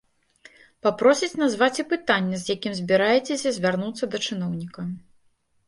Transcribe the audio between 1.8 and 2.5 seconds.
і пытанне,